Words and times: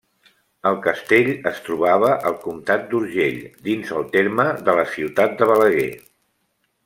El 0.69 0.77
castell 0.85 1.29
es 1.49 1.59
trobava 1.67 2.09
al 2.29 2.37
comtat 2.45 2.87
d'Urgell, 2.93 3.37
dins 3.69 3.93
el 3.99 4.09
terme 4.17 4.47
de 4.69 4.75
la 4.81 4.87
ciutat 4.97 5.37
de 5.43 5.51
Balaguer. 5.53 5.91